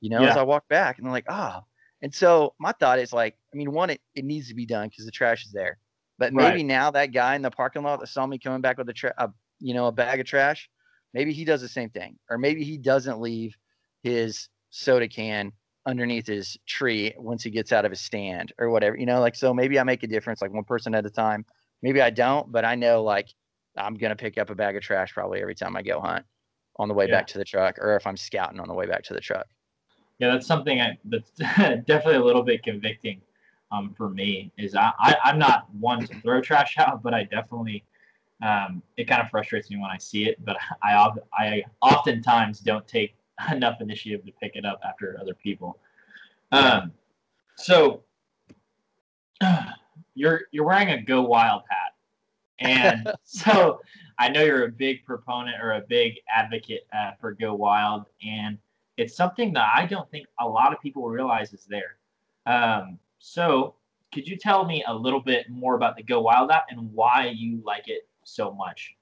[0.00, 0.30] You know, yeah.
[0.30, 1.66] as I walk back, and they're like, "Ah." Oh.
[2.02, 4.88] And so my thought is like, I mean, one, it, it needs to be done
[4.88, 5.78] because the trash is there.
[6.18, 6.66] But maybe right.
[6.66, 9.14] now that guy in the parking lot that saw me coming back with a, tra-
[9.18, 9.30] a,
[9.60, 10.68] you know, a bag of trash,
[11.14, 13.56] maybe he does the same thing, or maybe he doesn't leave
[14.02, 15.52] his soda can
[15.86, 19.34] underneath his tree once he gets out of his stand or whatever, you know, like,
[19.34, 21.44] so maybe I make a difference, like one person at a time.
[21.82, 23.28] Maybe I don't, but I know like
[23.76, 26.24] I'm going to pick up a bag of trash probably every time I go hunt
[26.76, 27.16] on the way yeah.
[27.16, 29.46] back to the truck, or if I'm scouting on the way back to the truck
[30.18, 33.20] yeah, that's something I, that's definitely a little bit convicting
[33.70, 34.52] um, for me.
[34.56, 37.84] Is I, I am not one to throw trash out, but I definitely
[38.42, 40.42] um, it kind of frustrates me when I see it.
[40.44, 43.14] But I I oftentimes don't take
[43.52, 45.78] enough initiative to pick it up after other people.
[46.52, 46.92] Um,
[47.56, 48.02] so
[50.14, 51.94] you're you're wearing a Go Wild hat,
[52.58, 53.80] and so
[54.18, 58.56] I know you're a big proponent or a big advocate uh, for Go Wild, and
[58.96, 61.96] it's something that I don't think a lot of people realize is there.
[62.46, 63.74] Um, so,
[64.12, 67.32] could you tell me a little bit more about the Go Wild app and why
[67.34, 68.94] you like it so much?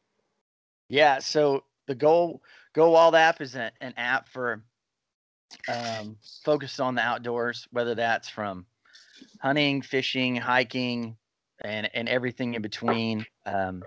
[0.88, 2.40] Yeah, so the Go
[2.74, 4.64] Go Wild app is a, an app for
[5.68, 8.66] um, focused on the outdoors, whether that's from
[9.40, 11.16] hunting, fishing, hiking,
[11.62, 13.24] and and everything in between.
[13.46, 13.82] Um,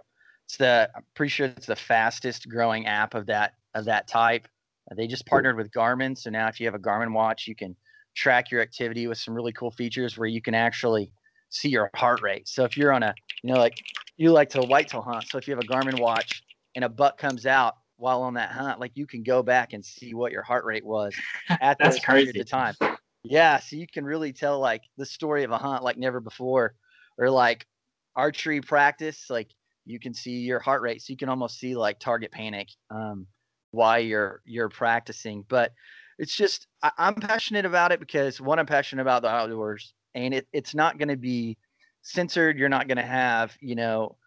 [0.45, 4.47] it's the I'm pretty sure it's the fastest growing app of that of that type.
[4.95, 6.17] They just partnered with Garmin.
[6.17, 7.75] So now if you have a Garmin watch, you can
[8.15, 11.11] track your activity with some really cool features where you can actually
[11.49, 12.47] see your heart rate.
[12.47, 13.77] So if you're on a, you know, like
[14.17, 15.27] you like to whitetail hunt.
[15.27, 16.43] So if you have a Garmin watch
[16.75, 19.83] and a buck comes out while on that hunt, like you can go back and
[19.83, 21.15] see what your heart rate was
[21.49, 22.39] at that crazy.
[22.39, 22.75] of time.
[23.23, 23.59] Yeah.
[23.59, 26.75] So you can really tell like the story of a hunt like never before
[27.17, 27.65] or like
[28.15, 29.29] archery practice.
[29.29, 29.51] Like
[29.85, 31.01] you can see your heart rate.
[31.01, 32.69] So you can almost see like target panic.
[32.89, 33.27] Um,
[33.71, 35.43] why you're you're practicing.
[35.47, 35.73] But
[36.17, 40.33] it's just I, am passionate about it because one, I'm passionate about the outdoors, and
[40.33, 41.57] it, it's not going to be
[42.01, 42.57] censored.
[42.57, 44.17] You're not going to have you know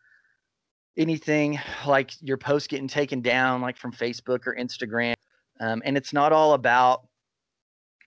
[0.97, 5.15] anything like your post getting taken down like from Facebook or Instagram.
[5.61, 7.03] Um, and it's not all about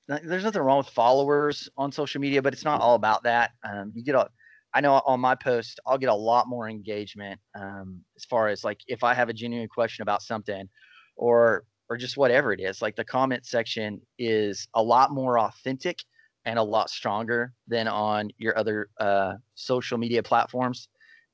[0.07, 3.51] there's nothing wrong with followers on social media, but it's not all about that.
[3.63, 4.27] Um, you get a,
[4.73, 8.63] I know on my post, I'll get a lot more engagement um, as far as
[8.63, 10.67] like if I have a genuine question about something,
[11.15, 15.99] or or just whatever it is like the comment section is a lot more authentic
[16.45, 20.87] and a lot stronger than on your other uh, social media platforms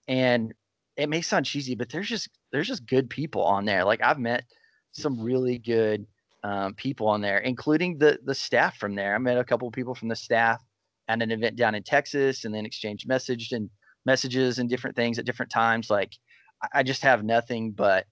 [0.07, 0.53] and
[0.97, 4.19] it may sound cheesy but there's just there's just good people on there like i've
[4.19, 4.43] met
[4.91, 6.05] some really good
[6.43, 9.73] um, people on there including the the staff from there i met a couple of
[9.73, 10.61] people from the staff
[11.07, 13.69] at an event down in texas and then exchanged messaged and
[14.05, 16.13] messages and different things at different times like
[16.73, 18.05] i just have nothing but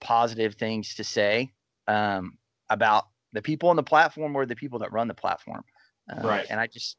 [0.00, 1.52] positive things to say.
[1.88, 5.62] Um, about the people on the platform or the people that run the platform.
[6.10, 6.46] Uh, Right.
[6.50, 6.96] And I just,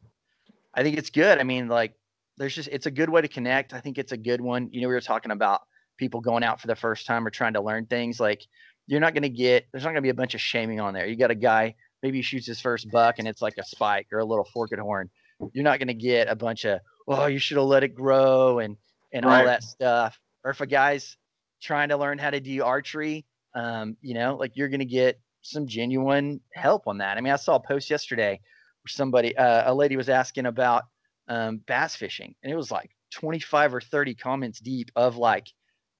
[0.73, 1.39] I think it's good.
[1.39, 1.93] I mean, like,
[2.37, 3.73] there's just, it's a good way to connect.
[3.73, 4.69] I think it's a good one.
[4.71, 5.61] You know, we were talking about
[5.97, 8.19] people going out for the first time or trying to learn things.
[8.19, 8.45] Like,
[8.85, 10.93] you're not going to get, there's not going to be a bunch of shaming on
[10.93, 11.05] there.
[11.05, 14.07] You got a guy, maybe he shoots his first buck and it's like a spike
[14.13, 15.09] or a little forked horn.
[15.51, 16.79] You're not going to get a bunch of,
[17.09, 18.77] oh, you should have let it grow and,
[19.11, 20.17] and all that stuff.
[20.45, 21.17] Or if a guy's
[21.61, 25.19] trying to learn how to do archery, um, you know, like you're going to get
[25.41, 27.17] some genuine help on that.
[27.17, 30.83] I mean, I saw a post yesterday where somebody, uh, a lady was asking about
[31.27, 35.47] um, bass fishing, and it was like 25 or 30 comments deep of like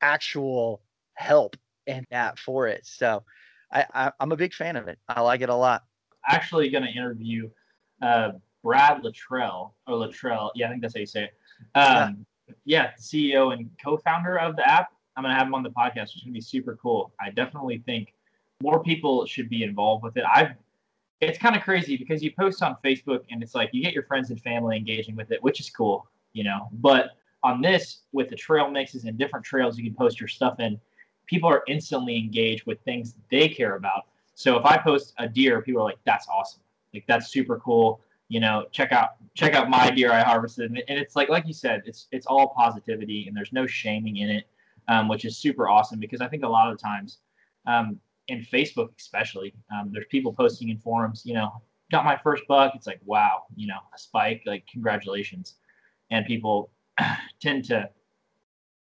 [0.02, 0.82] actual
[1.14, 1.56] help
[1.88, 2.86] and that for it.
[2.86, 3.24] So
[3.72, 5.00] I, I, I'm a big fan of it.
[5.08, 5.84] I like it a lot.
[6.28, 7.50] Actually, going to interview
[8.02, 8.32] uh,
[8.64, 10.52] Brad Luttrell or Luttrell.
[10.56, 11.78] Yeah, I think that's how you say it.
[11.78, 12.26] Um,
[12.66, 12.92] yeah.
[13.00, 14.90] CEO and co-founder of the app.
[15.18, 16.04] I'm going to have him on the podcast.
[16.04, 17.12] It's going to be super cool.
[17.20, 18.14] I definitely think
[18.62, 20.24] more people should be involved with it.
[20.32, 20.52] I've
[21.20, 24.04] it's kind of crazy because you post on Facebook and it's like you get your
[24.04, 26.70] friends and family engaging with it, which is cool, you know.
[26.74, 30.60] But on this, with the trail mixes and different trails you can post your stuff
[30.60, 30.80] in,
[31.26, 34.06] people are instantly engaged with things they care about.
[34.36, 36.62] So if I post a deer, people are like, "That's awesome!
[36.94, 41.00] Like that's super cool." You know, check out check out my deer I harvested, and
[41.00, 44.48] it's like like you said, it's it's all positivity and there's no shaming in it,
[44.88, 47.20] um, which is super awesome because I think a lot of times,
[47.66, 52.44] um, in Facebook especially, um, there's people posting in forums, you know, got my first
[52.48, 52.74] buck.
[52.76, 55.56] It's like, wow, you know, a spike, like congratulations,
[56.12, 56.72] and people
[57.42, 57.90] tend to.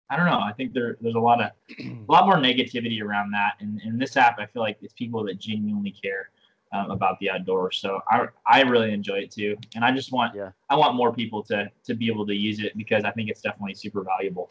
[0.07, 0.39] I don't know.
[0.39, 3.53] I think there, there's a lot of a lot more negativity around that.
[3.59, 6.29] And in this app, I feel like it's people that genuinely care
[6.73, 7.77] um, about the outdoors.
[7.77, 9.55] So I, I really enjoy it too.
[9.75, 10.51] And I just want Yeah.
[10.69, 13.41] I want more people to to be able to use it because I think it's
[13.41, 14.49] definitely super valuable.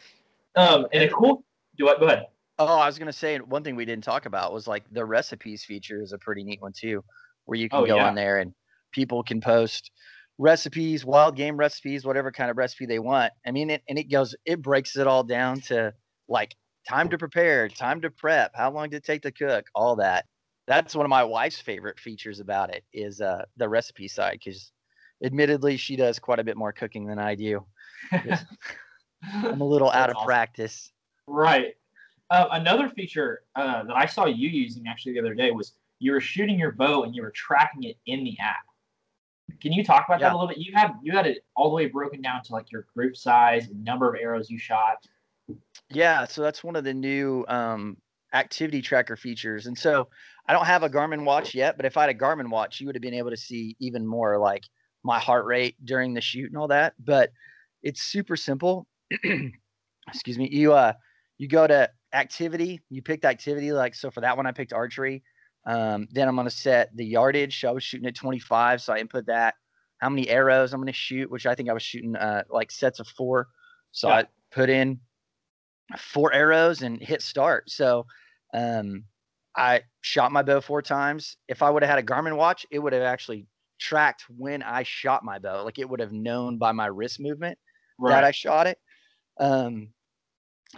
[0.57, 1.45] Um, and a cool.
[1.77, 2.01] Do what?
[2.01, 2.27] Go ahead.
[2.59, 5.65] Oh, I was gonna say one thing we didn't talk about was like the recipes
[5.65, 7.05] feature is a pretty neat one too,
[7.47, 8.09] where you can Oh, go yeah.
[8.09, 8.55] on there and
[8.93, 9.91] people can post
[10.39, 13.33] recipes, wild game recipes, whatever kind of recipe they want.
[13.45, 15.95] I mean, it, and it goes, it breaks it all down to
[16.29, 16.55] like
[16.89, 20.27] time to prepare, time to prep, how long did it take to cook, all that.
[20.67, 24.73] That's one of my wife's favorite features about it is uh, the recipe side because,
[25.23, 27.67] admittedly, she does quite a bit more cooking than I do.
[29.33, 30.27] I'm a little out of awesome.
[30.27, 30.93] practice.
[31.27, 31.75] Right.
[32.31, 36.13] Uh, another feature uh, that I saw you using actually the other day was you
[36.13, 38.65] were shooting your bow and you were tracking it in the app.
[39.61, 40.59] Can you talk about that a little bit?
[40.59, 43.69] You had you had it all the way broken down to like your group size,
[43.75, 45.07] number of arrows you shot.
[45.91, 47.99] Yeah, so that's one of the new um,
[48.33, 49.67] activity tracker features.
[49.67, 50.09] And so
[50.47, 52.87] I don't have a Garmin watch yet, but if I had a Garmin watch, you
[52.87, 54.65] would have been able to see even more like
[55.03, 56.95] my heart rate during the shoot and all that.
[56.99, 57.31] But
[57.83, 58.87] it's super simple.
[60.09, 60.49] Excuse me.
[60.51, 60.93] You uh
[61.39, 65.23] you go to activity, you picked activity like so for that one I picked archery.
[65.67, 67.61] Um, then I'm gonna set the yardage.
[67.61, 69.55] So I was shooting at 25, so I input that.
[69.99, 73.01] How many arrows I'm gonna shoot, which I think I was shooting uh like sets
[73.01, 73.49] of four.
[73.93, 74.15] So Yeah.
[74.15, 75.01] I put in
[75.97, 77.71] four arrows and hit start.
[77.71, 78.07] So
[78.53, 79.05] um,
[79.57, 81.37] I shot my bow four times.
[81.49, 83.47] If I would have had a Garmin watch, it would have actually
[83.79, 85.65] tracked when I shot my bow.
[85.65, 87.59] Like it would have known by my wrist movement
[88.11, 88.79] that I shot it.
[89.39, 89.89] Um,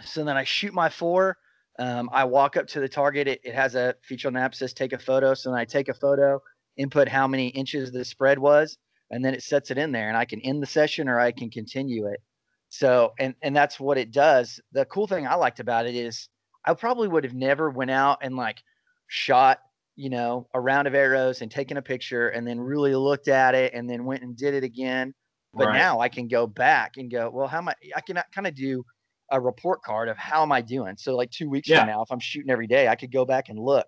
[0.03, 1.37] so then I shoot my four.
[1.79, 3.27] Um, I walk up to the target.
[3.27, 5.33] It, it has a feature on the app says take a photo.
[5.33, 6.41] So then I take a photo,
[6.75, 8.77] input how many inches the spread was,
[9.11, 10.09] and then it sets it in there.
[10.09, 12.21] And I can end the session or I can continue it.
[12.69, 14.59] So and and that's what it does.
[14.73, 16.29] The cool thing I liked about it is
[16.65, 18.61] I probably would have never went out and like
[19.07, 19.59] shot,
[19.95, 23.55] you know, a round of arrows and taken a picture and then really looked at
[23.55, 25.13] it and then went and did it again.
[25.53, 25.71] But Right.
[25.71, 27.75] now I can go back and go, well, how am I?
[27.95, 28.83] I can kind of do
[29.31, 30.97] a report card of how am I doing.
[30.97, 31.71] So like two weeks Yeah.
[31.71, 33.87] from now, if I'm shooting every day, I could go back and look.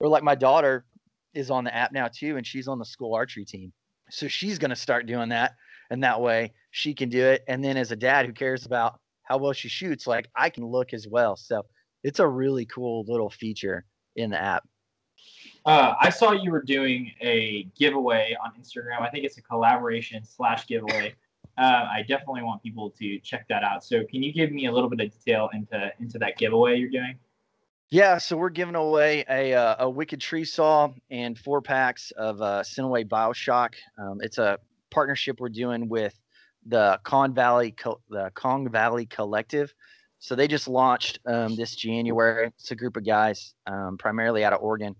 [0.00, 0.86] Or like my daughter
[1.34, 3.72] is on the app now too, and she's on the school archery team.
[4.10, 5.52] So she's going to start doing that.
[5.90, 7.42] And that way she can do it.
[7.48, 10.64] And then as a dad who cares about how well she shoots, like I can
[10.64, 11.36] look as well.
[11.36, 11.62] So
[12.02, 13.86] it's a really cool little feature
[14.16, 14.64] in the app.
[15.64, 19.00] Uh, I saw you were doing a giveaway on Instagram.
[19.00, 21.14] I think it's a collaboration slash giveaway.
[21.56, 23.84] Uh, I definitely want people to check that out.
[23.84, 26.90] So, can you give me a little bit of detail into into that giveaway you're
[26.90, 27.18] doing?
[27.90, 32.40] Yeah, so we're giving away a uh, a Wicked Tree saw and four packs of
[32.40, 33.74] uh, Cineway Bioshock.
[33.98, 34.58] Um, it's a
[34.90, 36.18] partnership we're doing with
[36.66, 39.74] the Con Valley Co- the Kong Valley Collective.
[40.20, 42.46] So they just launched um, this January.
[42.46, 44.96] It's a group of guys, um, primarily out of Oregon,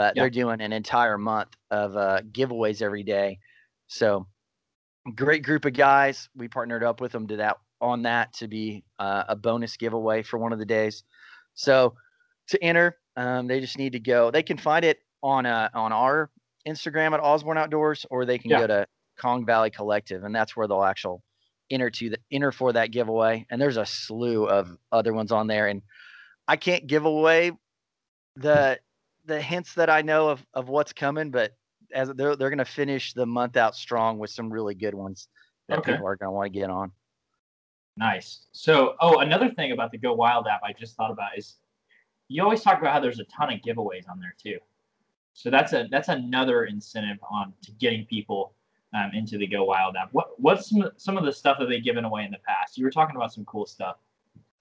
[0.00, 0.22] but Yeah.
[0.22, 3.38] they're doing an entire month of uh, giveaways every day.
[3.88, 4.26] So
[5.14, 6.30] great group of guys.
[6.34, 10.22] We partnered up with them to that on that to be uh, a bonus giveaway
[10.22, 11.04] for one of the days.
[11.52, 11.96] So
[12.48, 14.30] to enter, um, they just need to go.
[14.30, 16.30] They can find it on uh, on our
[16.66, 18.60] Instagram at Osborne Outdoors, or they can Yeah.
[18.60, 18.86] go to
[19.18, 21.18] Kong Valley Collective, and that's where they'll actually
[21.70, 23.46] enter to the enter for that giveaway.
[23.50, 25.82] And there's a slew of other ones on there, and
[26.48, 27.52] I can't give away
[28.36, 28.80] the
[29.30, 31.52] the hints that I know of of what's coming, but
[31.94, 35.28] as they're they're gonna finish the month out strong with some really good ones
[35.68, 35.92] that Okay.
[35.92, 36.92] people are gonna want to get on.
[37.96, 38.46] Nice.
[38.52, 41.56] So, oh, another thing about the GoWild app I just thought about is
[42.28, 44.58] you always talk about how there's a ton of giveaways on there too.
[45.32, 48.54] So that's a that's another incentive on to getting people
[48.94, 50.08] um, into the GoWild app.
[50.12, 52.76] What what's some, some of the stuff that they've given away in the past?
[52.76, 53.96] You were talking about some cool stuff.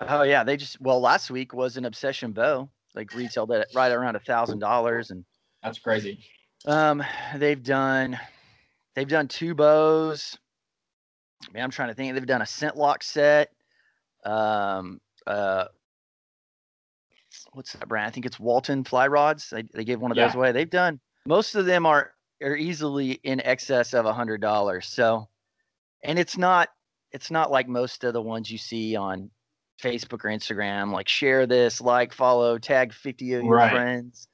[0.01, 3.91] Oh yeah, they just well last week was an Obsession bow, like retailed at right
[3.91, 5.25] around a thousand dollars, and
[5.63, 6.19] That's crazy.
[6.65, 7.03] um
[7.35, 8.19] they've done
[8.95, 10.37] they've done two bows.
[11.53, 12.13] Man, I'm trying to think.
[12.13, 13.51] They've done a ScentLok set.
[14.25, 15.65] Um uh
[17.53, 18.07] what's that brand?
[18.07, 19.49] I think it's Walton fly rods.
[19.49, 20.51] They they gave one of those away.
[20.51, 22.11] They've done most of them are
[22.41, 24.87] are easily in excess of a hundred dollars.
[24.87, 25.27] So
[26.03, 26.69] and it's not
[27.11, 29.29] it's not like most of the ones you see on
[29.81, 33.71] Facebook or Instagram, like share this, like, follow, tag 50 of your Right.
[33.71, 34.27] friends.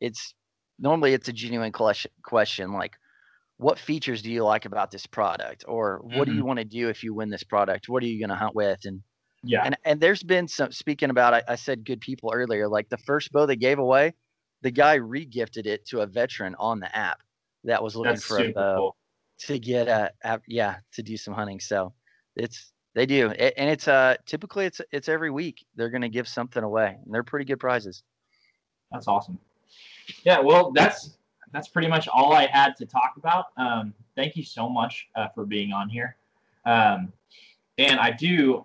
[0.00, 0.34] It's
[0.78, 2.96] normally it's a genuine question like
[3.58, 6.38] what features do you like about this product or what do mm-hmm.
[6.38, 8.54] you want to do if you win this product what are you going to hunt
[8.54, 9.00] with and
[9.44, 9.62] Yeah.
[9.64, 12.98] and and there's been some speaking about I, I said good people earlier like the
[12.98, 14.14] first bow they gave away
[14.62, 17.20] the guy re-gifted it to a veteran on the app
[17.64, 18.96] that was looking That's for a bow cool.
[19.46, 21.92] to get a, a yeah to do some hunting so
[22.34, 26.28] it's they do and it's uh typically it's it's every week they're going to give
[26.28, 28.02] something away and they're pretty good prizes
[28.90, 29.38] That's awesome.
[30.24, 31.16] Yeah, well, that's
[31.52, 33.46] that's pretty much all I had to talk about.
[33.56, 36.16] Um, thank you so much uh, for being on here.
[36.66, 37.12] Um,
[37.78, 38.64] and I do,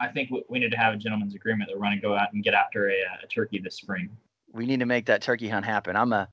[0.00, 2.14] I think we, we need to have a gentleman's agreement that we're going to go
[2.14, 4.08] out and get after a, uh, a turkey this spring.
[4.52, 6.28] we need to make that turkey hunt happen i'm a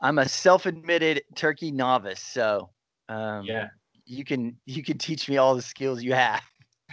[0.00, 2.70] i'm a self-admitted turkey novice so
[3.08, 3.68] um Yeah.
[4.06, 6.42] you can you can teach me all the skills you have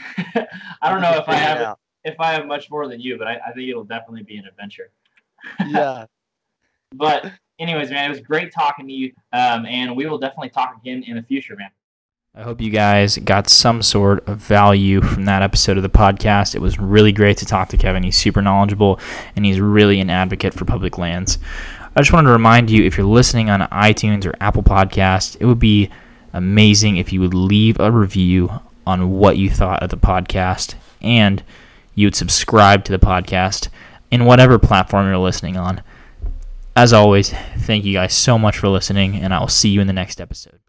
[0.81, 1.79] I don't know if I have out.
[2.03, 4.45] if I have much more than you, but I, I think it'll definitely be an
[4.45, 4.91] adventure.
[5.67, 6.05] yeah
[6.93, 9.11] But anyways, man, it was great talking to you.
[9.33, 11.69] Um, and we will definitely talk again in the future, man.
[12.35, 16.53] I hope you guys got some sort of value from that episode of the podcast.
[16.53, 18.03] It was really great to talk to Kevin.
[18.03, 18.99] He's super knowledgeable
[19.35, 21.39] and he's really an advocate for public lands.
[21.95, 25.45] I just wanted to remind you if you're listening on iTunes or Apple Podcasts, it
[25.45, 25.89] would be
[26.31, 28.51] amazing if you would leave a review
[28.87, 31.43] on what you thought of the podcast and
[31.93, 33.67] you would subscribe to the podcast
[34.09, 35.81] in whatever platform you're listening on.
[36.75, 39.87] As always, thank you guys so much for listening, and I will see you in
[39.87, 40.59] the next episode.